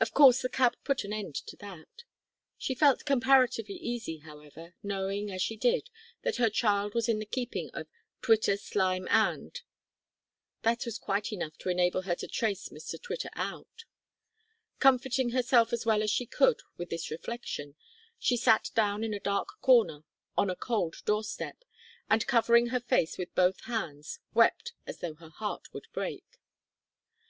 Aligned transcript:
Of 0.00 0.12
course 0.12 0.42
the 0.42 0.50
cab 0.50 0.76
put 0.84 1.02
an 1.02 1.14
end 1.14 1.34
to 1.34 1.56
that. 1.56 2.04
She 2.58 2.74
felt 2.74 3.06
comparatively 3.06 3.76
easy, 3.76 4.18
however, 4.18 4.74
knowing, 4.82 5.30
as 5.32 5.40
she 5.40 5.56
did, 5.56 5.88
that 6.24 6.36
her 6.36 6.50
child 6.50 6.92
was 6.94 7.08
in 7.08 7.20
the 7.20 7.24
keeping 7.24 7.70
of 7.72 7.86
"Twitter, 8.20 8.58
Slime 8.58 9.08
and." 9.08 9.58
That 10.62 10.84
was 10.84 10.98
quite 10.98 11.32
enough 11.32 11.56
to 11.56 11.70
enable 11.70 12.02
her 12.02 12.14
to 12.16 12.28
trace 12.28 12.68
Mr 12.68 13.00
Twitter 13.00 13.30
out. 13.32 13.86
Comforting 14.78 15.30
herself 15.30 15.72
as 15.72 15.86
well 15.86 16.02
as 16.02 16.10
she 16.10 16.26
could 16.26 16.60
with 16.76 16.90
this 16.90 17.10
reflection, 17.10 17.74
she 18.18 18.36
sat 18.36 18.70
down 18.74 19.02
in 19.02 19.14
a 19.14 19.20
dark 19.20 19.58
corner 19.62 20.04
on 20.36 20.50
a 20.50 20.54
cold 20.54 20.96
door 21.06 21.24
step, 21.24 21.64
and, 22.10 22.26
covering 22.26 22.66
her 22.66 22.80
face 22.80 23.16
with 23.16 23.34
both 23.34 23.62
hands, 23.64 24.18
wept 24.34 24.74
as 24.86 24.98
though 24.98 25.14
her 25.14 25.30
heart 25.30 25.72
would 25.72 25.86
break. 25.94 26.26